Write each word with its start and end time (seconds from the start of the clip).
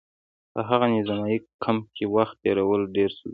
په 0.53 0.59
هغه 0.69 0.85
نظامي 0.95 1.37
کمپ 1.63 1.85
کې 1.95 2.05
وخت 2.15 2.35
تېرول 2.43 2.81
ډېر 2.95 3.09
ستونزمن 3.15 3.27
وو 3.27 3.29